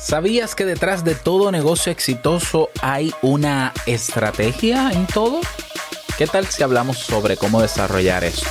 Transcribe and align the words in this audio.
¿Sabías 0.00 0.54
que 0.54 0.64
detrás 0.64 1.04
de 1.04 1.14
todo 1.14 1.52
negocio 1.52 1.92
exitoso 1.92 2.70
hay 2.80 3.12
una 3.20 3.74
estrategia 3.84 4.90
en 4.92 5.06
todo? 5.06 5.40
¿Qué 6.16 6.26
tal 6.26 6.46
si 6.46 6.62
hablamos 6.62 6.96
sobre 6.96 7.36
cómo 7.36 7.60
desarrollar 7.60 8.24
esto? 8.24 8.48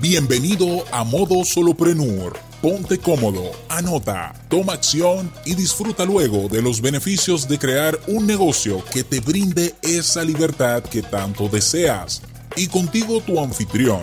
Bienvenido 0.00 0.84
a 0.90 1.04
Modo 1.04 1.44
Soloprenur. 1.44 2.36
Ponte 2.60 2.98
cómodo, 2.98 3.52
anota, 3.68 4.34
toma 4.48 4.72
acción 4.72 5.30
y 5.44 5.54
disfruta 5.54 6.04
luego 6.04 6.48
de 6.48 6.60
los 6.60 6.80
beneficios 6.80 7.46
de 7.46 7.60
crear 7.60 8.00
un 8.08 8.26
negocio 8.26 8.84
que 8.92 9.04
te 9.04 9.20
brinde 9.20 9.76
esa 9.82 10.24
libertad 10.24 10.82
que 10.82 11.02
tanto 11.02 11.48
deseas. 11.48 12.22
Y 12.56 12.66
contigo 12.66 13.20
tu 13.20 13.38
anfitrión 13.38 14.02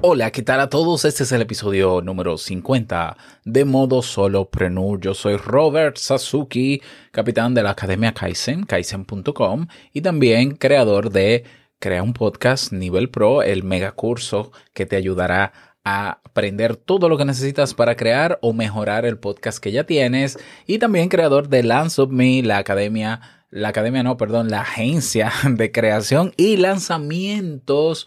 Hola, 0.00 0.30
¿qué 0.30 0.42
tal 0.42 0.60
a 0.60 0.68
todos? 0.68 1.04
Este 1.04 1.24
es 1.24 1.32
el 1.32 1.42
episodio 1.42 2.00
número 2.00 2.38
50 2.38 3.16
de 3.44 3.64
Modo 3.64 4.00
Solopreneur. 4.00 5.00
Yo 5.00 5.12
soy 5.12 5.36
Robert 5.36 5.96
Sasuki, 5.96 6.80
capitán 7.10 7.52
de 7.52 7.64
la 7.64 7.70
Academia 7.70 8.14
Kaizen, 8.14 8.62
kaizen.com, 8.62 9.66
y 9.92 10.00
también 10.00 10.54
creador 10.54 11.10
de 11.10 11.42
Crea 11.80 12.04
un 12.04 12.12
Podcast 12.12 12.72
Nivel 12.72 13.10
Pro, 13.10 13.42
el 13.42 13.64
mega 13.64 13.90
curso 13.90 14.52
que 14.72 14.86
te 14.86 14.94
ayudará 14.94 15.52
a 15.84 16.20
aprender 16.22 16.76
todo 16.76 17.08
lo 17.08 17.18
que 17.18 17.24
necesitas 17.24 17.74
para 17.74 17.96
crear 17.96 18.38
o 18.40 18.52
mejorar 18.52 19.04
el 19.04 19.18
podcast 19.18 19.58
que 19.58 19.72
ya 19.72 19.82
tienes, 19.82 20.38
y 20.64 20.78
también 20.78 21.08
creador 21.08 21.48
de 21.48 21.64
Lance 21.64 22.00
of 22.00 22.12
Me, 22.12 22.40
la 22.44 22.58
academia, 22.58 23.20
la 23.50 23.70
academia 23.70 24.04
no, 24.04 24.16
perdón, 24.16 24.48
la 24.48 24.60
agencia 24.60 25.32
de 25.44 25.72
creación 25.72 26.34
y 26.36 26.56
lanzamientos 26.56 28.06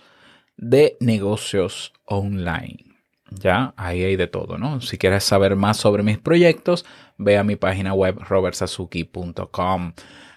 de 0.62 0.96
negocios 1.02 1.92
online. 2.06 2.86
Ya, 3.32 3.74
ahí 3.76 4.04
hay 4.04 4.16
de 4.16 4.28
todo, 4.28 4.58
¿no? 4.58 4.80
Si 4.82 4.98
quieres 4.98 5.24
saber 5.24 5.56
más 5.56 5.78
sobre 5.78 6.04
mis 6.04 6.18
proyectos, 6.18 6.86
ve 7.18 7.38
a 7.38 7.44
mi 7.44 7.56
página 7.56 7.94
web 7.94 8.20
robertsazuki.com. 8.20 9.94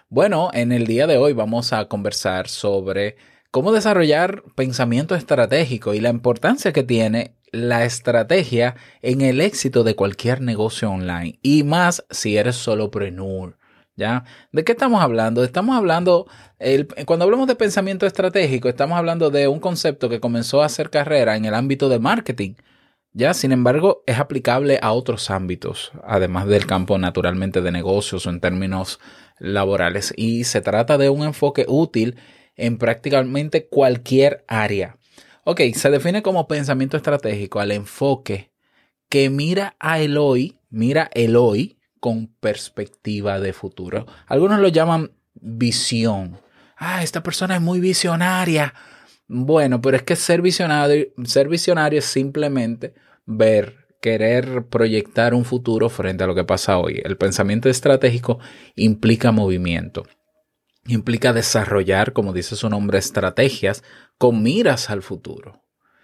Bueno, 0.09 0.51
en 0.53 0.73
el 0.73 0.87
día 0.87 1.07
de 1.07 1.19
hoy 1.19 1.33
vamos 1.33 1.73
a 1.73 1.87
conversar 1.87 2.49
sobre 2.49 3.17
cómo 3.51 3.73
desarrollar 3.73 4.43
pensamiento 4.55 5.15
estratégico 5.15 5.95
y 5.95 6.01
la 6.01 6.11
importancia 6.11 6.73
que 6.73 6.83
tiene 6.83 7.37
la 7.53 7.85
estrategia 7.85 8.77
en 9.03 9.21
el 9.21 9.41
éxito 9.41 9.85
de 9.85 9.95
cualquier 9.95 10.41
negocio 10.41 10.91
online 10.91 11.39
y 11.43 11.65
más 11.65 12.05
si 12.11 12.37
eres 12.37 12.57
solopreneur. 12.57 13.57
¿Ya? 13.97 14.25
¿De 14.51 14.65
qué 14.65 14.73
estamos 14.73 15.03
hablando? 15.03 15.45
Estamos 15.45 15.77
hablando, 15.77 16.27
cuando 17.07 17.25
hablamos 17.25 17.47
de 17.47 17.55
pensamiento 17.55 18.07
estratégico, 18.07 18.69
estamos 18.69 18.99
hablando 18.99 19.31
de 19.31 19.47
un 19.47 19.61
concepto 19.61 20.09
que 20.09 20.19
comenzó 20.19 20.63
a 20.63 20.67
hacer 20.67 20.91
carrera 20.91 21.37
en 21.37 21.45
el 21.45 21.55
ámbito 21.55 21.89
de 21.89 22.01
marketing. 22.01 22.55
Ya, 23.13 23.33
sin 23.33 23.53
embargo, 23.53 24.03
es 24.07 24.19
aplicable 24.19 24.81
a 24.83 24.91
otros 24.93 25.31
ámbitos, 25.31 25.93
además 26.03 26.49
del 26.49 26.67
campo 26.67 26.99
naturalmente 26.99 27.63
de 27.63 27.71
negocios 27.71 28.27
o 28.27 28.31
en 28.31 28.41
términos 28.41 28.99
laborales. 29.39 30.13
Y 30.17 30.43
se 30.43 30.61
trata 30.61 30.99
de 30.99 31.11
un 31.11 31.23
enfoque 31.23 31.65
útil 31.69 32.17
en 32.57 32.79
prácticamente 32.79 33.69
cualquier 33.69 34.45
área. 34.49 34.97
Ok, 35.45 35.61
se 35.75 35.91
define 35.91 36.23
como 36.23 36.49
pensamiento 36.49 36.97
estratégico 36.97 37.61
al 37.61 37.71
enfoque 37.71 38.51
que 39.09 39.31
mira 39.31 39.77
a 39.79 40.01
el 40.01 40.17
hoy, 40.17 40.59
mira 40.71 41.09
el 41.15 41.37
hoy, 41.37 41.74
con 42.05 42.27
perspectiva 42.27 43.41
de 43.41 43.55
futuro. 43.55 44.05
Algunos 44.27 44.61
lo 44.61 44.69
llaman 44.69 45.13
visión. 45.33 46.39
Ah, 46.77 47.03
esta 47.03 47.23
persona 47.23 47.55
es 47.55 47.63
muy 47.63 47.81
visionaria. 47.81 48.75
Bueno, 49.27 49.81
pero 49.81 49.97
es 49.97 50.03
que 50.03 50.15
ser 50.15 50.43
visionario, 50.43 51.07
ser 51.25 51.49
visionario 51.49 52.01
es 52.01 52.05
simplemente 52.05 52.93
ver, 53.25 53.87
querer 54.03 54.67
proyectar 54.67 55.33
un 55.33 55.47
futuro 55.47 55.89
frente 55.89 56.25
a 56.25 56.27
lo 56.27 56.35
que 56.35 56.45
pasa 56.45 56.77
hoy. 56.77 57.01
El 57.03 57.17
pensamiento 57.17 57.71
estratégico 57.71 58.39
implica 58.77 59.33
movimiento. 59.33 60.03
Implica 60.87 61.33
desarrollar, 61.33 62.13
como 62.13 62.35
dice 62.35 62.55
su 62.55 62.69
nombre, 62.69 62.99
estrategias 62.99 63.83
con 64.19 64.43
miras 64.43 64.91
al 64.91 65.01
futuro. 65.01 65.63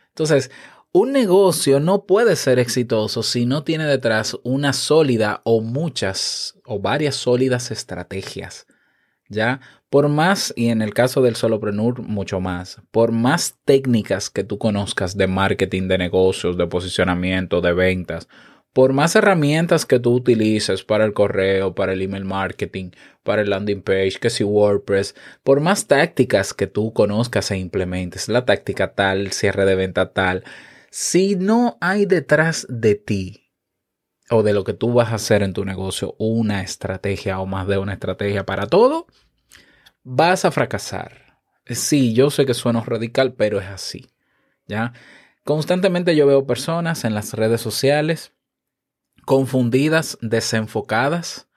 Entonces, 0.09 0.51
un 0.93 1.13
negocio 1.13 1.79
no 1.79 2.05
puede 2.05 2.35
ser 2.35 2.59
exitoso 2.59 3.23
si 3.23 3.47
no 3.47 3.63
tiene 3.63 3.85
detrás 3.85 4.37
una 4.43 4.73
sólida 4.73 5.41
o 5.45 5.61
muchas 5.61 6.57
o 6.65 6.81
varias 6.81 7.15
sólidas 7.15 7.71
estrategias. 7.71 8.67
¿Ya? 9.29 9.61
Por 9.91 10.09
más, 10.09 10.53
y 10.57 10.69
en 10.69 10.83
el 10.83 10.93
caso 10.93 11.23
del 11.23 11.37
solopreneur, 11.37 12.03
mucho 12.03 12.41
más, 12.41 12.81
por 12.91 13.13
más 13.13 13.57
técnicas 13.65 14.29
que 14.29 14.43
tú 14.43 14.59
conozcas 14.59 15.17
de 15.17 15.29
marketing, 15.29 15.87
de 15.87 15.99
negocios, 15.99 16.57
de 16.57 16.67
posicionamiento, 16.67 17.61
de 17.61 17.73
ventas, 17.73 18.29
por 18.73 18.93
más 18.93 19.15
herramientas 19.15 19.87
que 19.87 20.01
tú 20.01 20.15
utilices 20.15 20.83
para 20.83 21.05
el 21.05 21.13
correo, 21.13 21.75
para 21.75 21.93
el 21.93 22.03
email 22.03 22.25
marketing, 22.25 22.91
para 23.23 23.43
el 23.43 23.51
landing 23.51 23.83
page, 23.83 24.19
que 24.21 24.31
si 24.31 24.43
WordPress, 24.45 25.15
por 25.43 25.61
más 25.61 25.87
tácticas 25.87 26.55
que 26.55 26.67
tú 26.67 26.93
conozcas 26.93 27.51
e 27.53 27.59
implementes, 27.59 28.29
la 28.29 28.45
táctica 28.45 28.95
tal, 28.95 29.33
cierre 29.33 29.65
de 29.65 29.75
venta 29.77 30.13
tal, 30.13 30.45
si 30.91 31.37
no 31.37 31.79
hay 31.81 32.05
detrás 32.05 32.67
de 32.69 32.97
ti 32.97 33.53
o 34.29 34.43
de 34.43 34.53
lo 34.53 34.65
que 34.65 34.75
tú 34.75 34.93
vas 34.93 35.11
a 35.11 35.17
hacer 35.17 35.43
en 35.43 35.53
tu 35.53 35.65
negocio 35.65 36.15
una 36.19 36.63
estrategia 36.63 37.41
o 37.41 37.47
más 37.47 37.67
de 37.67 37.79
una 37.79 37.95
estrategia 37.95 38.45
para 38.45 38.67
todo, 38.67 39.07
vas 40.03 40.45
a 40.45 40.51
fracasar. 40.51 41.39
Sí, 41.67 42.13
yo 42.13 42.31
sé 42.31 42.47
que 42.47 42.55
suena 42.55 42.81
radical, 42.81 43.35
pero 43.35 43.61
es 43.61 43.67
así. 43.67 44.11
¿Ya? 44.67 44.93
Constantemente 45.45 46.15
yo 46.15 46.27
veo 46.27 46.47
personas 46.47 47.05
en 47.05 47.15
las 47.15 47.35
redes 47.35 47.61
sociales 47.61 48.33
confundidas, 49.25 50.19
desenfocadas, 50.21 51.49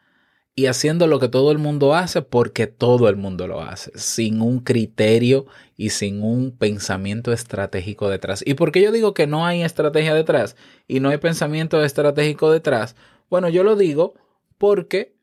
y 0.55 0.67
haciendo 0.67 1.07
lo 1.07 1.19
que 1.19 1.29
todo 1.29 1.51
el 1.51 1.57
mundo 1.57 1.95
hace 1.95 2.21
porque 2.21 2.67
todo 2.67 3.09
el 3.09 3.15
mundo 3.15 3.47
lo 3.47 3.61
hace, 3.61 3.91
sin 3.95 4.41
un 4.41 4.59
criterio 4.59 5.47
y 5.75 5.89
sin 5.89 6.21
un 6.21 6.55
pensamiento 6.55 7.33
estratégico 7.33 8.09
detrás. 8.09 8.43
¿Y 8.45 8.53
por 8.53 8.71
qué 8.71 8.81
yo 8.81 8.91
digo 8.91 9.13
que 9.13 9.25
no 9.25 9.45
hay 9.45 9.63
estrategia 9.63 10.13
detrás 10.13 10.55
y 10.87 10.99
no 10.99 11.09
hay 11.09 11.17
pensamiento 11.17 11.83
estratégico 11.83 12.51
detrás? 12.51 12.95
Bueno, 13.29 13.49
yo 13.49 13.63
lo 13.63 13.75
digo 13.75 14.13
porque 14.59 15.15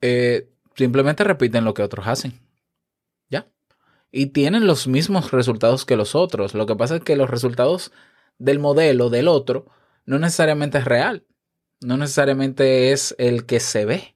eh, 0.00 0.48
simplemente 0.74 1.22
repiten 1.22 1.64
lo 1.64 1.74
que 1.74 1.82
otros 1.82 2.08
hacen. 2.08 2.40
¿Ya? 3.30 3.46
Y 4.10 4.26
tienen 4.26 4.66
los 4.66 4.88
mismos 4.88 5.30
resultados 5.30 5.84
que 5.84 5.96
los 5.96 6.16
otros. 6.16 6.54
Lo 6.54 6.66
que 6.66 6.74
pasa 6.74 6.96
es 6.96 7.02
que 7.02 7.16
los 7.16 7.30
resultados 7.30 7.92
del 8.38 8.58
modelo 8.58 9.10
del 9.10 9.28
otro 9.28 9.66
no 10.06 10.18
necesariamente 10.18 10.78
es 10.78 10.84
real. 10.84 11.24
No 11.80 11.96
necesariamente 11.96 12.90
es 12.90 13.14
el 13.18 13.46
que 13.46 13.60
se 13.60 13.84
ve. 13.84 14.11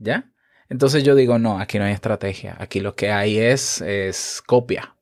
¿Ya? 0.00 0.32
Entonces 0.68 1.04
yo 1.04 1.14
digo, 1.14 1.38
no, 1.38 1.60
aquí 1.60 1.78
no 1.78 1.84
hay 1.84 1.92
estrategia. 1.92 2.56
Aquí 2.58 2.80
lo 2.80 2.96
que 2.96 3.12
hay 3.12 3.38
es, 3.38 3.80
es 3.82 4.42
copia, 4.44 4.96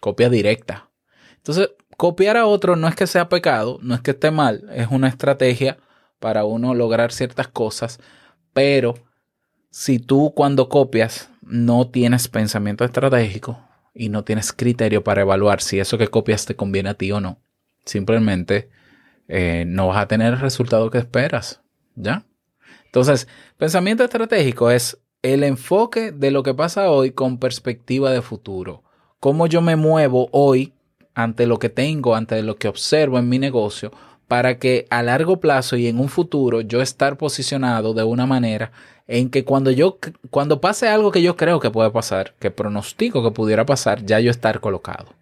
copia 0.00 0.28
directa. 0.28 0.90
Entonces, 1.36 1.70
copiar 1.96 2.36
a 2.36 2.46
otro 2.46 2.76
no 2.76 2.88
es 2.88 2.94
que 2.94 3.06
sea 3.06 3.28
pecado, 3.28 3.78
no 3.82 3.94
es 3.94 4.00
que 4.00 4.10
esté 4.12 4.30
mal, 4.30 4.68
es 4.74 4.88
una 4.90 5.08
estrategia 5.08 5.78
para 6.18 6.44
uno 6.44 6.74
lograr 6.74 7.12
ciertas 7.12 7.48
cosas, 7.48 8.00
pero 8.52 8.94
si 9.70 9.98
tú 9.98 10.32
cuando 10.34 10.68
copias 10.68 11.30
no 11.42 11.88
tienes 11.90 12.28
pensamiento 12.28 12.84
estratégico 12.84 13.58
y 13.94 14.08
no 14.08 14.24
tienes 14.24 14.52
criterio 14.52 15.02
para 15.02 15.22
evaluar 15.22 15.60
si 15.60 15.80
eso 15.80 15.98
que 15.98 16.08
copias 16.08 16.46
te 16.46 16.56
conviene 16.56 16.90
a 16.90 16.94
ti 16.94 17.10
o 17.12 17.20
no, 17.20 17.40
simplemente 17.84 18.70
eh, 19.28 19.64
no 19.66 19.88
vas 19.88 19.98
a 19.98 20.08
tener 20.08 20.34
el 20.34 20.40
resultado 20.40 20.90
que 20.90 20.98
esperas. 20.98 21.60
¿Ya? 21.94 22.24
Entonces, 22.92 23.26
pensamiento 23.56 24.04
estratégico 24.04 24.70
es 24.70 24.98
el 25.22 25.44
enfoque 25.44 26.12
de 26.12 26.30
lo 26.30 26.42
que 26.42 26.52
pasa 26.52 26.90
hoy 26.90 27.12
con 27.12 27.38
perspectiva 27.38 28.10
de 28.10 28.20
futuro. 28.20 28.82
Cómo 29.18 29.46
yo 29.46 29.62
me 29.62 29.76
muevo 29.76 30.28
hoy 30.30 30.74
ante 31.14 31.46
lo 31.46 31.58
que 31.58 31.70
tengo, 31.70 32.14
ante 32.14 32.42
lo 32.42 32.56
que 32.56 32.68
observo 32.68 33.18
en 33.18 33.30
mi 33.30 33.38
negocio, 33.38 33.92
para 34.28 34.58
que 34.58 34.86
a 34.90 35.02
largo 35.02 35.40
plazo 35.40 35.76
y 35.76 35.86
en 35.86 35.98
un 35.98 36.10
futuro 36.10 36.60
yo 36.60 36.82
estar 36.82 37.16
posicionado 37.16 37.94
de 37.94 38.04
una 38.04 38.26
manera 38.26 38.72
en 39.06 39.30
que 39.30 39.42
cuando 39.42 39.70
yo 39.70 39.98
cuando 40.28 40.60
pase 40.60 40.86
algo 40.86 41.10
que 41.10 41.22
yo 41.22 41.34
creo 41.34 41.60
que 41.60 41.70
puede 41.70 41.90
pasar, 41.90 42.34
que 42.40 42.50
pronostico 42.50 43.22
que 43.22 43.30
pudiera 43.30 43.64
pasar, 43.64 44.04
ya 44.04 44.20
yo 44.20 44.30
estar 44.30 44.60
colocado. 44.60 45.14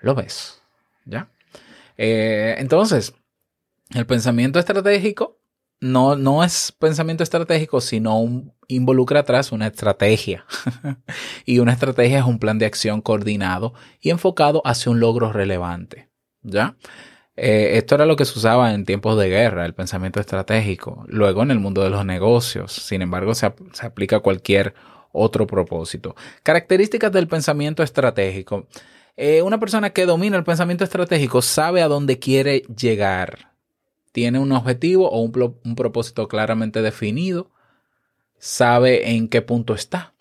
¿Lo 0.00 0.16
ves? 0.16 0.60
¿Ya? 1.04 1.28
Eh, 1.96 2.56
entonces, 2.58 3.14
el 3.94 4.06
pensamiento 4.06 4.58
estratégico 4.58 5.38
no, 5.80 6.16
no 6.16 6.42
es 6.44 6.72
pensamiento 6.72 7.22
estratégico, 7.22 7.80
sino 7.80 8.44
involucra 8.68 9.20
atrás 9.20 9.52
una 9.52 9.66
estrategia. 9.66 10.46
y 11.44 11.58
una 11.58 11.72
estrategia 11.72 12.18
es 12.18 12.24
un 12.24 12.38
plan 12.38 12.58
de 12.58 12.66
acción 12.66 13.00
coordinado 13.00 13.74
y 14.00 14.10
enfocado 14.10 14.62
hacia 14.64 14.90
un 14.90 15.00
logro 15.00 15.32
relevante. 15.32 16.08
¿Ya? 16.42 16.76
Eh, 17.36 17.78
esto 17.78 17.96
era 17.96 18.06
lo 18.06 18.16
que 18.16 18.24
se 18.24 18.38
usaba 18.38 18.72
en 18.72 18.84
tiempos 18.84 19.18
de 19.18 19.28
guerra, 19.28 19.66
el 19.66 19.74
pensamiento 19.74 20.20
estratégico. 20.20 21.04
Luego 21.08 21.42
en 21.42 21.50
el 21.50 21.58
mundo 21.58 21.82
de 21.82 21.90
los 21.90 22.04
negocios. 22.04 22.72
Sin 22.72 23.02
embargo, 23.02 23.34
se, 23.34 23.52
se 23.72 23.86
aplica 23.86 24.16
a 24.16 24.20
cualquier 24.20 24.74
otro 25.12 25.46
propósito. 25.46 26.14
Características 26.42 27.12
del 27.12 27.28
pensamiento 27.28 27.82
estratégico. 27.82 28.66
Eh, 29.16 29.42
una 29.42 29.60
persona 29.60 29.90
que 29.90 30.06
domina 30.06 30.36
el 30.36 30.44
pensamiento 30.44 30.84
estratégico 30.84 31.40
sabe 31.40 31.82
a 31.82 31.88
dónde 31.88 32.18
quiere 32.18 32.64
llegar. 32.76 33.53
Tiene 34.14 34.38
un 34.38 34.52
objetivo 34.52 35.10
o 35.10 35.18
un, 35.22 35.58
un 35.64 35.74
propósito 35.74 36.28
claramente 36.28 36.82
definido. 36.82 37.50
Sabe 38.38 39.10
en 39.10 39.26
qué 39.26 39.42
punto 39.42 39.74
está. 39.74 40.14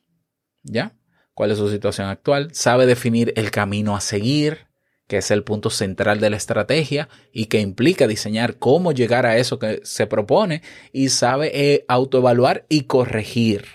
¿Ya? 0.64 0.96
¿Cuál 1.36 1.52
es 1.52 1.60
su 1.60 1.70
situación 1.70 2.08
actual? 2.08 2.50
Sabe 2.56 2.88
definir 2.88 3.34
el 3.36 3.52
camino 3.52 3.96
a 3.96 4.02
seguir 4.02 4.66
que 5.08 5.18
es 5.18 5.30
el 5.30 5.44
punto 5.44 5.70
central 5.70 6.20
de 6.20 6.32
la 6.32 6.38
estrategia 6.38 7.08
y 7.32 7.46
que 7.46 7.60
implica 7.60 8.08
diseñar 8.08 8.58
cómo 8.58 8.94
llegar 8.94 9.28
a 9.28 9.38
eso 9.38 9.60
que 9.60 9.82
se 9.84 10.08
propone 10.08 10.64
y 10.92 11.10
sabe 11.10 11.52
eh, 11.54 11.86
autoevaluar 11.88 12.66
y 12.68 12.86
corregir. 12.86 13.66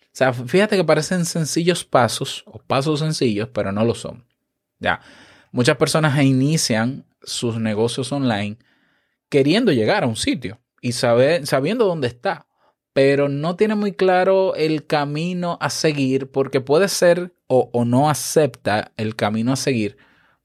O 0.00 0.18
sea, 0.18 0.32
fíjate 0.32 0.76
que 0.76 0.82
parecen 0.82 1.26
sencillos 1.26 1.84
pasos 1.84 2.42
o 2.46 2.58
pasos 2.58 2.98
sencillos, 2.98 3.50
pero 3.52 3.70
no 3.70 3.84
lo 3.84 3.94
son. 3.94 4.24
Ya, 4.80 5.00
muchas 5.52 5.76
personas 5.76 6.20
inician 6.24 7.06
sus 7.22 7.60
negocios 7.60 8.10
online 8.10 8.58
queriendo 9.28 9.72
llegar 9.72 10.04
a 10.04 10.06
un 10.06 10.16
sitio 10.16 10.60
y 10.80 10.92
sabiendo 10.92 11.84
dónde 11.84 12.08
está, 12.08 12.46
pero 12.92 13.28
no 13.28 13.56
tiene 13.56 13.74
muy 13.74 13.92
claro 13.92 14.54
el 14.54 14.86
camino 14.86 15.58
a 15.60 15.70
seguir 15.70 16.30
porque 16.30 16.60
puede 16.60 16.88
ser 16.88 17.34
o, 17.46 17.70
o 17.72 17.84
no 17.84 18.10
acepta 18.10 18.92
el 18.96 19.16
camino 19.16 19.52
a 19.52 19.56
seguir 19.56 19.96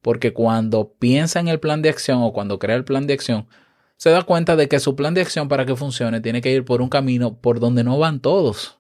porque 0.03 0.33
cuando 0.33 0.94
piensa 1.00 1.39
en 1.39 1.47
el 1.47 1.62
plan 1.62 1.81
de 1.81 1.89
acción 1.89 2.21
o 2.21 2.33
cuando 2.33 2.59
crea 2.59 2.75
el 2.75 2.83
plan 2.83 3.07
de 3.07 3.13
acción, 3.13 3.47
se 3.95 4.09
da 4.09 4.21
cuenta 4.24 4.57
de 4.57 4.68
que 4.68 4.81
su 4.81 4.97
plan 4.97 5.13
de 5.13 5.21
acción 5.21 5.47
para 5.47 5.65
que 5.65 5.77
funcione 5.77 6.19
tiene 6.19 6.41
que 6.41 6.51
ir 6.51 6.65
por 6.65 6.81
un 6.81 6.89
camino 6.89 7.39
por 7.39 7.62
donde 7.62 7.86
no 7.86 7.97
van 7.97 8.19
todos. 8.19 8.79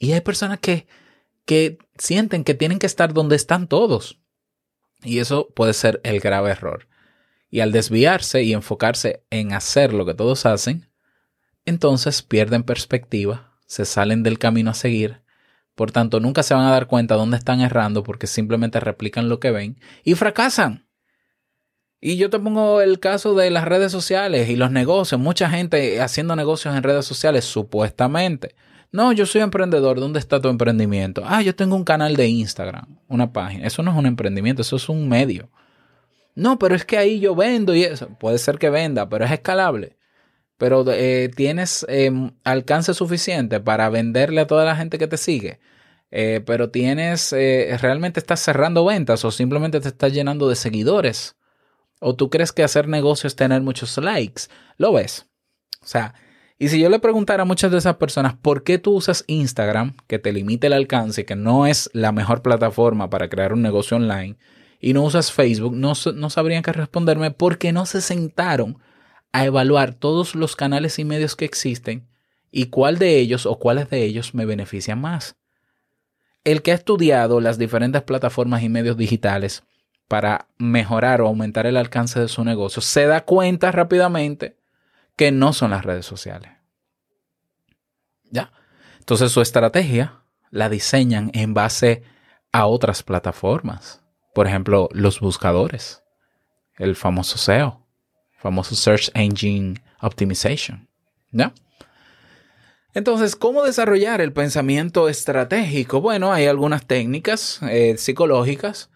Y 0.00 0.12
hay 0.12 0.20
personas 0.20 0.58
que, 0.58 0.88
que 1.46 1.78
sienten 1.96 2.42
que 2.42 2.54
tienen 2.54 2.80
que 2.80 2.86
estar 2.86 3.14
donde 3.14 3.36
están 3.36 3.68
todos. 3.68 4.18
Y 5.04 5.20
eso 5.20 5.48
puede 5.54 5.74
ser 5.74 6.00
el 6.02 6.18
grave 6.18 6.50
error. 6.50 6.88
Y 7.50 7.60
al 7.60 7.72
desviarse 7.72 8.42
y 8.42 8.52
enfocarse 8.52 9.24
en 9.30 9.52
hacer 9.52 9.92
lo 9.92 10.04
que 10.04 10.14
todos 10.14 10.46
hacen, 10.46 10.90
entonces 11.64 12.22
pierden 12.22 12.62
perspectiva, 12.62 13.58
se 13.66 13.84
salen 13.84 14.22
del 14.22 14.38
camino 14.38 14.70
a 14.70 14.74
seguir 14.74 15.22
por 15.78 15.92
tanto, 15.92 16.18
nunca 16.18 16.42
se 16.42 16.54
van 16.54 16.66
a 16.66 16.72
dar 16.72 16.88
cuenta 16.88 17.14
dónde 17.14 17.36
están 17.36 17.60
errando 17.60 18.02
porque 18.02 18.26
simplemente 18.26 18.80
replican 18.80 19.28
lo 19.28 19.38
que 19.38 19.52
ven 19.52 19.78
y 20.02 20.16
fracasan. 20.16 20.88
Y 22.00 22.16
yo 22.16 22.30
te 22.30 22.40
pongo 22.40 22.80
el 22.80 22.98
caso 22.98 23.36
de 23.36 23.48
las 23.50 23.64
redes 23.64 23.92
sociales 23.92 24.48
y 24.48 24.56
los 24.56 24.72
negocios. 24.72 25.20
Mucha 25.20 25.48
gente 25.48 26.00
haciendo 26.00 26.34
negocios 26.34 26.74
en 26.74 26.82
redes 26.82 27.04
sociales, 27.04 27.44
supuestamente. 27.44 28.56
No, 28.90 29.12
yo 29.12 29.24
soy 29.24 29.40
emprendedor. 29.40 30.00
¿Dónde 30.00 30.18
está 30.18 30.40
tu 30.40 30.48
emprendimiento? 30.48 31.22
Ah, 31.24 31.42
yo 31.42 31.54
tengo 31.54 31.76
un 31.76 31.84
canal 31.84 32.16
de 32.16 32.26
Instagram, 32.26 32.98
una 33.06 33.32
página. 33.32 33.64
Eso 33.64 33.84
no 33.84 33.92
es 33.92 33.96
un 33.96 34.06
emprendimiento, 34.06 34.62
eso 34.62 34.74
es 34.74 34.88
un 34.88 35.08
medio. 35.08 35.48
No, 36.34 36.58
pero 36.58 36.74
es 36.74 36.84
que 36.84 36.98
ahí 36.98 37.20
yo 37.20 37.34
vendo 37.34 37.74
y 37.74 37.84
eso. 37.84 38.08
Puede 38.18 38.38
ser 38.38 38.58
que 38.58 38.70
venda, 38.70 39.08
pero 39.08 39.24
es 39.24 39.32
escalable. 39.32 39.96
Pero 40.58 40.84
eh, 40.88 41.30
tienes 41.34 41.86
em, 41.88 42.32
alcance 42.44 42.92
suficiente 42.94 43.60
para 43.60 43.88
venderle 43.90 44.40
a 44.40 44.46
toda 44.46 44.64
la 44.64 44.76
gente 44.76 44.98
que 44.98 45.06
te 45.06 45.16
sigue, 45.16 45.60
eh, 46.10 46.42
pero 46.44 46.70
tienes, 46.70 47.32
eh, 47.32 47.76
realmente 47.80 48.18
estás 48.18 48.40
cerrando 48.40 48.84
ventas 48.84 49.24
o 49.24 49.30
simplemente 49.30 49.80
te 49.80 49.88
estás 49.88 50.12
llenando 50.12 50.48
de 50.48 50.56
seguidores, 50.56 51.36
o 52.00 52.16
tú 52.16 52.28
crees 52.28 52.52
que 52.52 52.64
hacer 52.64 52.88
negocios 52.88 53.32
es 53.32 53.36
tener 53.36 53.62
muchos 53.62 53.96
likes, 53.98 54.44
lo 54.78 54.92
ves. 54.92 55.26
O 55.80 55.86
sea, 55.86 56.14
y 56.58 56.68
si 56.68 56.80
yo 56.80 56.88
le 56.90 56.98
preguntara 56.98 57.42
a 57.42 57.46
muchas 57.46 57.70
de 57.70 57.78
esas 57.78 57.96
personas 57.96 58.34
por 58.34 58.64
qué 58.64 58.78
tú 58.78 58.94
usas 58.94 59.24
Instagram, 59.28 59.96
que 60.08 60.18
te 60.18 60.32
limite 60.32 60.66
el 60.66 60.72
alcance, 60.72 61.24
que 61.24 61.36
no 61.36 61.66
es 61.66 61.88
la 61.92 62.10
mejor 62.10 62.42
plataforma 62.42 63.10
para 63.10 63.28
crear 63.28 63.52
un 63.52 63.62
negocio 63.62 63.96
online, 63.96 64.36
y 64.80 64.92
no 64.92 65.02
usas 65.02 65.32
Facebook, 65.32 65.74
no, 65.74 65.94
no 66.14 66.30
sabrían 66.30 66.62
qué 66.62 66.72
responderme 66.72 67.30
porque 67.30 67.72
no 67.72 67.86
se 67.86 68.00
sentaron 68.00 68.78
a 69.32 69.44
evaluar 69.44 69.94
todos 69.94 70.34
los 70.34 70.56
canales 70.56 70.98
y 70.98 71.04
medios 71.04 71.36
que 71.36 71.44
existen 71.44 72.08
y 72.50 72.66
cuál 72.66 72.98
de 72.98 73.18
ellos 73.18 73.46
o 73.46 73.58
cuáles 73.58 73.90
de 73.90 74.04
ellos 74.04 74.34
me 74.34 74.46
benefician 74.46 75.00
más. 75.00 75.36
El 76.44 76.62
que 76.62 76.72
ha 76.72 76.76
estudiado 76.76 77.40
las 77.40 77.58
diferentes 77.58 78.02
plataformas 78.02 78.62
y 78.62 78.68
medios 78.68 78.96
digitales 78.96 79.64
para 80.06 80.48
mejorar 80.56 81.20
o 81.20 81.26
aumentar 81.26 81.66
el 81.66 81.76
alcance 81.76 82.18
de 82.18 82.28
su 82.28 82.42
negocio 82.44 82.80
se 82.80 83.06
da 83.06 83.24
cuenta 83.24 83.70
rápidamente 83.70 84.56
que 85.16 85.30
no 85.30 85.52
son 85.52 85.72
las 85.72 85.84
redes 85.84 86.06
sociales. 86.06 86.52
¿Ya? 88.30 88.52
Entonces 89.00 89.32
su 89.32 89.42
estrategia 89.42 90.22
la 90.50 90.68
diseñan 90.68 91.30
en 91.34 91.52
base 91.52 92.02
a 92.52 92.66
otras 92.66 93.02
plataformas. 93.02 94.02
Por 94.38 94.46
ejemplo, 94.46 94.88
los 94.92 95.18
buscadores, 95.18 96.04
el 96.76 96.94
famoso 96.94 97.38
SEO 97.38 97.84
famoso 98.36 98.76
Search 98.76 99.10
Engine 99.14 99.82
Optimization. 100.00 100.88
¿Ya? 101.32 101.52
Entonces, 102.94 103.34
¿cómo 103.34 103.64
desarrollar 103.64 104.20
el 104.20 104.32
pensamiento 104.32 105.08
estratégico? 105.08 106.00
Bueno, 106.00 106.32
hay 106.32 106.46
algunas 106.46 106.86
técnicas 106.86 107.58
eh, 107.68 107.96
psicológicas 107.98 108.90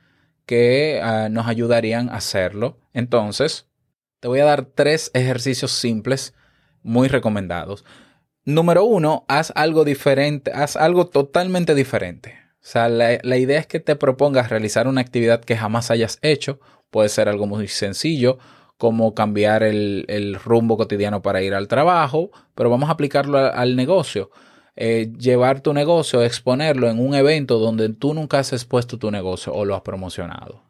que 0.47 1.01
ah, 1.03 1.29
nos 1.29 1.49
ayudarían 1.49 2.09
a 2.09 2.19
hacerlo. 2.19 2.79
Entonces, 2.93 3.67
te 4.21 4.29
voy 4.29 4.39
a 4.39 4.45
dar 4.45 4.65
tres 4.65 5.11
ejercicios 5.13 5.73
simples 5.73 6.35
muy 6.85 7.09
recomendados. 7.09 7.85
Número 8.45 8.85
uno, 8.85 9.25
haz 9.27 9.53
algo 9.57 9.85
diferente, 9.85 10.53
haz 10.53 10.77
algo 10.77 11.09
totalmente 11.09 11.75
diferente. 11.75 12.42
O 12.63 12.65
sea, 12.65 12.89
la, 12.89 13.19
la 13.23 13.37
idea 13.37 13.59
es 13.59 13.67
que 13.67 13.81
te 13.81 13.97
propongas 13.97 14.49
realizar 14.49 14.87
una 14.87 15.01
actividad 15.01 15.43
que 15.43 15.57
jamás 15.57 15.91
hayas 15.91 16.19
hecho. 16.23 16.61
Puede 16.91 17.09
ser 17.09 17.29
algo 17.29 17.47
muy 17.47 17.67
sencillo 17.69 18.39
como 18.83 19.15
cambiar 19.15 19.63
el, 19.63 20.37
rumbo 20.45 20.77
cotidiano 20.77 21.23
para 21.23 21.41
ir 21.41 21.55
al 21.55 21.69
trabajo, 21.69 22.33
pero 22.57 22.69
vamos 22.69 22.89
a 22.89 22.95
aplicarlo 22.95 23.39
al, 23.39 23.77
negocio. 23.77 24.33
Eh, 24.75 25.13
llevar 25.17 25.61
tu 25.61 25.73
negocio, 25.73 26.21
exponerlo 26.21 26.91
en 26.91 26.99
un 26.99 27.15
evento 27.15 27.61
donde 27.61 27.91
tú 27.91 28.13
nunca 28.13 28.41
has 28.41 28.53
expuesto 28.53 28.99
tu 28.99 29.13
negocio 29.13 29.55
o 29.55 29.65
lo 29.65 29.77
has 29.77 29.83
promocionado. 29.83 30.63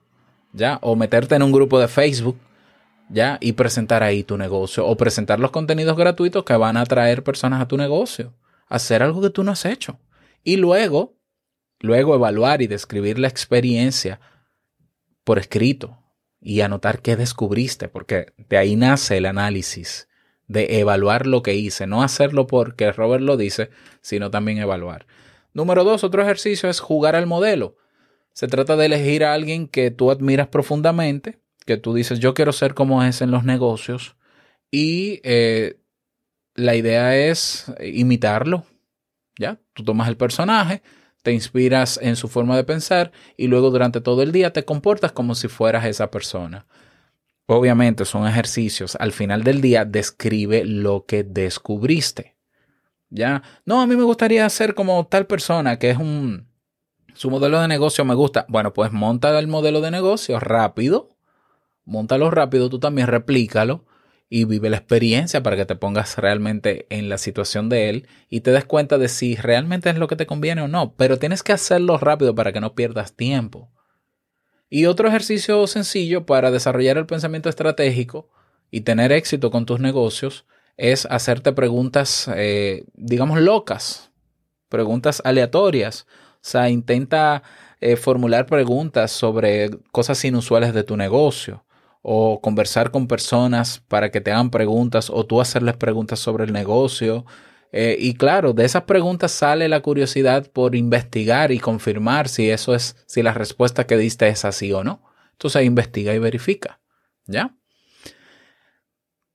¿Ya? 0.52 0.78
O 0.82 0.94
meterte 0.94 1.36
en 1.36 1.42
un 1.42 1.52
grupo 1.52 1.80
de 1.80 1.88
Facebook, 1.88 2.36
¿ya? 3.08 3.38
Y 3.40 3.52
presentar 3.52 4.02
ahí 4.02 4.24
tu 4.24 4.36
negocio 4.36 4.86
o 4.86 4.94
presentar 4.94 5.40
los 5.40 5.50
contenidos 5.50 5.96
gratuitos 5.96 6.44
que 6.44 6.54
van 6.54 6.76
a 6.76 6.82
atraer 6.82 7.24
personas 7.24 7.62
a 7.62 7.68
tu 7.68 7.78
negocio. 7.78 8.34
Hacer 8.68 9.02
algo 9.02 9.22
que 9.22 9.30
tú 9.30 9.42
no 9.42 9.52
has 9.52 9.64
hecho. 9.64 9.98
Y 10.44 10.56
luego, 10.58 11.14
luego 11.82 12.14
evaluar 12.14 12.62
y 12.62 12.68
describir 12.68 13.18
la 13.18 13.28
experiencia 13.28 14.20
por 15.24 15.38
escrito 15.38 15.98
y 16.40 16.62
anotar 16.62 17.02
qué 17.02 17.16
descubriste, 17.16 17.88
porque 17.88 18.32
de 18.36 18.56
ahí 18.56 18.76
nace 18.76 19.18
el 19.18 19.26
análisis, 19.26 20.08
de 20.48 20.80
evaluar 20.80 21.26
lo 21.26 21.42
que 21.42 21.54
hice, 21.54 21.86
no 21.86 22.02
hacerlo 22.02 22.46
porque 22.46 22.92
Robert 22.92 23.22
lo 23.22 23.36
dice, 23.36 23.70
sino 24.00 24.30
también 24.30 24.58
evaluar. 24.58 25.06
Número 25.54 25.84
dos, 25.84 26.04
otro 26.04 26.22
ejercicio 26.22 26.68
es 26.68 26.80
jugar 26.80 27.16
al 27.16 27.26
modelo. 27.26 27.76
Se 28.32 28.48
trata 28.48 28.76
de 28.76 28.86
elegir 28.86 29.24
a 29.24 29.34
alguien 29.34 29.68
que 29.68 29.90
tú 29.90 30.10
admiras 30.10 30.48
profundamente, 30.48 31.40
que 31.66 31.76
tú 31.76 31.94
dices, 31.94 32.18
yo 32.18 32.34
quiero 32.34 32.52
ser 32.52 32.74
como 32.74 33.02
es 33.02 33.22
en 33.22 33.30
los 33.30 33.44
negocios, 33.44 34.16
y 34.70 35.20
eh, 35.22 35.78
la 36.54 36.74
idea 36.74 37.16
es 37.16 37.72
imitarlo. 37.80 38.64
¿Ya? 39.38 39.58
Tú 39.72 39.84
tomas 39.84 40.08
el 40.08 40.16
personaje, 40.16 40.82
te 41.22 41.32
inspiras 41.32 41.98
en 42.02 42.16
su 42.16 42.28
forma 42.28 42.56
de 42.56 42.64
pensar 42.64 43.12
y 43.36 43.46
luego 43.46 43.70
durante 43.70 44.00
todo 44.00 44.22
el 44.22 44.32
día 44.32 44.52
te 44.52 44.64
comportas 44.64 45.12
como 45.12 45.34
si 45.34 45.48
fueras 45.48 45.84
esa 45.86 46.10
persona. 46.10 46.66
Obviamente 47.46 48.04
son 48.04 48.26
ejercicios. 48.26 48.96
Al 49.00 49.12
final 49.12 49.44
del 49.44 49.60
día 49.60 49.84
describe 49.84 50.64
lo 50.64 51.06
que 51.06 51.24
descubriste. 51.24 52.36
¿Ya? 53.10 53.42
No, 53.66 53.82
a 53.82 53.86
mí 53.86 53.94
me 53.94 54.04
gustaría 54.04 54.48
ser 54.48 54.74
como 54.74 55.06
tal 55.06 55.26
persona 55.26 55.78
que 55.78 55.90
es 55.90 55.98
un... 55.98 56.48
Su 57.14 57.30
modelo 57.30 57.60
de 57.60 57.68
negocio 57.68 58.04
me 58.04 58.14
gusta. 58.14 58.46
Bueno, 58.48 58.72
pues 58.72 58.90
monta 58.90 59.38
el 59.38 59.46
modelo 59.46 59.80
de 59.82 59.90
negocio 59.90 60.40
rápido. 60.40 61.14
Móntalo 61.84 62.30
rápido, 62.30 62.70
tú 62.70 62.78
también 62.78 63.08
replícalo 63.08 63.84
y 64.34 64.46
vive 64.46 64.70
la 64.70 64.78
experiencia 64.78 65.42
para 65.42 65.56
que 65.56 65.66
te 65.66 65.76
pongas 65.76 66.16
realmente 66.16 66.86
en 66.88 67.10
la 67.10 67.18
situación 67.18 67.68
de 67.68 67.90
él 67.90 68.08
y 68.30 68.40
te 68.40 68.50
des 68.50 68.64
cuenta 68.64 68.96
de 68.96 69.08
si 69.08 69.36
realmente 69.36 69.90
es 69.90 69.98
lo 69.98 70.08
que 70.08 70.16
te 70.16 70.24
conviene 70.24 70.62
o 70.62 70.68
no. 70.68 70.94
Pero 70.94 71.18
tienes 71.18 71.42
que 71.42 71.52
hacerlo 71.52 71.98
rápido 71.98 72.34
para 72.34 72.50
que 72.50 72.62
no 72.62 72.74
pierdas 72.74 73.14
tiempo. 73.14 73.68
Y 74.70 74.86
otro 74.86 75.06
ejercicio 75.06 75.66
sencillo 75.66 76.24
para 76.24 76.50
desarrollar 76.50 76.96
el 76.96 77.04
pensamiento 77.04 77.50
estratégico 77.50 78.30
y 78.70 78.80
tener 78.80 79.12
éxito 79.12 79.50
con 79.50 79.66
tus 79.66 79.80
negocios 79.80 80.46
es 80.78 81.06
hacerte 81.10 81.52
preguntas, 81.52 82.26
eh, 82.34 82.86
digamos, 82.94 83.38
locas, 83.38 84.12
preguntas 84.70 85.20
aleatorias. 85.26 86.06
O 86.36 86.38
sea, 86.40 86.70
intenta 86.70 87.42
eh, 87.82 87.96
formular 87.96 88.46
preguntas 88.46 89.10
sobre 89.10 89.68
cosas 89.90 90.24
inusuales 90.24 90.72
de 90.72 90.84
tu 90.84 90.96
negocio 90.96 91.66
o 92.02 92.40
conversar 92.40 92.90
con 92.90 93.06
personas 93.06 93.80
para 93.88 94.10
que 94.10 94.20
te 94.20 94.32
hagan 94.32 94.50
preguntas 94.50 95.08
o 95.08 95.24
tú 95.24 95.40
hacerles 95.40 95.76
preguntas 95.76 96.18
sobre 96.18 96.44
el 96.44 96.52
negocio. 96.52 97.24
Eh, 97.70 97.96
y 97.98 98.14
claro, 98.14 98.52
de 98.52 98.64
esas 98.64 98.82
preguntas 98.82 99.32
sale 99.32 99.68
la 99.68 99.80
curiosidad 99.80 100.50
por 100.50 100.74
investigar 100.74 101.52
y 101.52 101.58
confirmar 101.58 102.28
si 102.28 102.50
eso 102.50 102.74
es, 102.74 102.96
si 103.06 103.22
la 103.22 103.32
respuesta 103.32 103.86
que 103.86 103.96
diste 103.96 104.28
es 104.28 104.44
así 104.44 104.72
o 104.72 104.84
no. 104.84 105.02
Entonces 105.32 105.64
investiga 105.64 106.12
y 106.12 106.18
verifica. 106.18 106.80
¿Ya? 107.26 107.56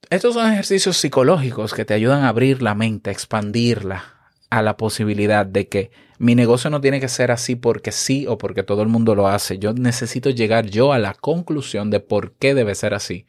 Estos 0.10 0.36
son 0.36 0.52
ejercicios 0.52 0.98
psicológicos 0.98 1.74
que 1.74 1.86
te 1.86 1.94
ayudan 1.94 2.24
a 2.24 2.30
abrir 2.30 2.62
la 2.62 2.76
mente, 2.76 3.10
a 3.10 3.14
expandirla 3.14 4.17
a 4.50 4.62
la 4.62 4.78
posibilidad 4.78 5.46
de 5.46 5.68
que 5.68 5.92
mi 6.20 6.36
negocio 6.36 6.70
no 6.70 6.82
tiene 6.82 7.00
que 7.00 7.10
ser 7.10 7.32
así 7.32 7.56
porque 7.56 7.92
sí 7.92 8.26
o 8.28 8.38
porque 8.38 8.64
todo 8.64 8.82
el 8.82 8.88
mundo 8.88 9.16
lo 9.16 9.28
hace. 9.28 9.60
Yo 9.60 9.74
necesito 9.74 10.30
llegar 10.30 10.68
yo 10.68 10.94
a 10.94 11.00
la 11.00 11.14
conclusión 11.14 11.90
de 11.90 12.00
por 12.00 12.34
qué 12.34 12.54
debe 12.54 12.74
ser 12.76 12.94
así. 12.94 13.26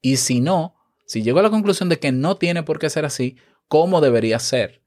Y 0.00 0.16
si 0.16 0.40
no, 0.40 0.74
si 1.06 1.22
llego 1.22 1.38
a 1.38 1.42
la 1.42 1.50
conclusión 1.50 1.88
de 1.88 1.98
que 1.98 2.12
no 2.12 2.36
tiene 2.36 2.62
por 2.62 2.78
qué 2.78 2.90
ser 2.90 3.04
así, 3.04 3.36
¿cómo 3.68 4.00
debería 4.00 4.38
ser? 4.38 4.82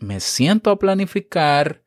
Me 0.00 0.20
siento 0.20 0.70
a 0.70 0.78
planificar 0.78 1.82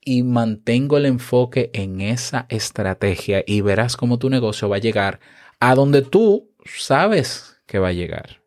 y 0.00 0.22
mantengo 0.22 0.96
el 0.96 1.06
enfoque 1.06 1.70
en 1.74 2.00
esa 2.00 2.46
estrategia 2.48 3.42
y 3.46 3.60
verás 3.60 3.96
cómo 3.96 4.18
tu 4.18 4.30
negocio 4.30 4.68
va 4.68 4.76
a 4.76 4.80
llegar 4.80 5.20
a 5.58 5.74
donde 5.74 6.02
tú 6.02 6.52
sabes 6.64 7.56
que 7.66 7.78
va 7.78 7.88
a 7.88 7.92
llegar. 7.92 8.45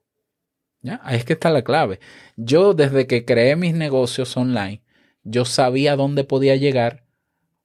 Ahí 1.01 1.17
es 1.17 1.25
que 1.25 1.33
está 1.33 1.49
la 1.49 1.63
clave. 1.63 1.99
Yo 2.35 2.73
desde 2.73 3.07
que 3.07 3.25
creé 3.25 3.55
mis 3.55 3.73
negocios 3.73 4.35
online, 4.37 4.81
yo 5.23 5.45
sabía 5.45 5.95
dónde 5.95 6.23
podía 6.23 6.55
llegar 6.55 7.03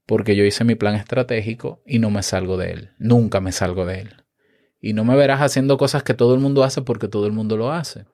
porque 0.06 0.37
yo 0.37 0.44
hice 0.44 0.64
mi 0.64 0.75
plan 0.75 0.94
estratégico 0.94 1.83
y 1.87 1.99
no 1.99 2.11
me 2.11 2.23
salgo 2.23 2.56
de 2.56 2.73
él. 2.73 2.90
Nunca 2.99 3.40
me 3.40 3.52
salgo 3.52 3.87
de 3.87 4.00
él. 4.00 4.14
Y 4.80 4.92
no 4.92 5.04
me 5.04 5.16
verás 5.16 5.40
haciendo 5.40 5.78
cosas 5.78 6.02
que 6.02 6.14
todo 6.14 6.35
el 6.35 6.40
mundo 6.40 6.64
hace 6.64 6.83
porque 6.83 7.09
todo 7.09 7.26
el 7.26 7.33
mundo 7.33 7.56
lo 7.56 7.73
hace. 7.73 8.04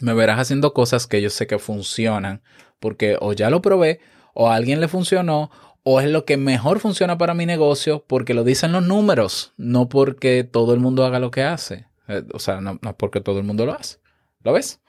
Me 0.00 0.12
verás 0.12 0.38
haciendo 0.38 0.74
cosas 0.74 1.06
que 1.06 1.22
yo 1.22 1.30
sé 1.30 1.46
que 1.46 1.58
funcionan 1.58 2.42
porque 2.80 3.16
o 3.20 3.32
ya 3.32 3.48
lo 3.48 3.62
probé 3.62 4.00
o 4.34 4.50
a 4.50 4.56
alguien 4.56 4.80
le 4.80 4.88
funcionó 4.88 5.50
o 5.84 6.00
es 6.00 6.10
lo 6.10 6.24
que 6.26 6.36
mejor 6.36 6.80
funciona 6.80 7.16
para 7.16 7.32
mi 7.32 7.46
negocio 7.46 8.04
porque 8.06 8.34
lo 8.34 8.44
dicen 8.44 8.72
los 8.72 8.84
números, 8.84 9.54
no 9.56 9.88
porque 9.88 10.44
todo 10.44 10.74
el 10.74 10.80
mundo 10.80 11.04
haga 11.04 11.18
lo 11.18 11.30
que 11.30 11.44
hace. 11.44 11.86
Eh, 12.08 12.24
o 12.34 12.40
sea, 12.40 12.60
no, 12.60 12.78
no 12.82 12.96
porque 12.96 13.20
todo 13.20 13.38
el 13.38 13.44
mundo 13.44 13.64
lo 13.64 13.72
hace. 13.72 13.98
¿Lo 14.46 14.52
ves? 14.52 14.80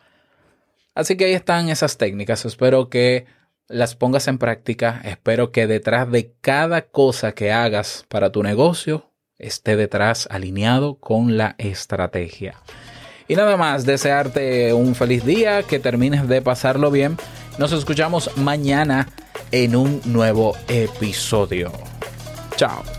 Así 0.93 1.17
que 1.17 1.25
ahí 1.25 1.33
están 1.33 1.69
esas 1.69 1.97
técnicas. 1.97 2.45
Espero 2.45 2.89
que 2.89 3.25
las 3.67 3.95
pongas 3.95 4.27
en 4.27 4.37
práctica. 4.37 5.01
Espero 5.03 5.51
que 5.51 5.65
detrás 5.65 6.11
de 6.11 6.31
cada 6.41 6.83
cosa 6.83 7.31
que 7.31 7.51
hagas 7.51 8.05
para 8.07 8.31
tu 8.31 8.43
negocio 8.43 9.11
esté 9.39 9.75
detrás 9.75 10.27
alineado 10.29 10.99
con 10.99 11.37
la 11.37 11.55
estrategia. 11.57 12.61
Y 13.27 13.35
nada 13.35 13.57
más, 13.57 13.83
desearte 13.83 14.73
un 14.73 14.93
feliz 14.93 15.25
día, 15.25 15.63
que 15.63 15.79
termines 15.79 16.27
de 16.27 16.43
pasarlo 16.43 16.91
bien. 16.91 17.17
Nos 17.57 17.71
escuchamos 17.71 18.37
mañana 18.37 19.09
en 19.51 19.75
un 19.75 20.01
nuevo 20.05 20.55
episodio. 20.67 21.71
Chao. 22.57 22.96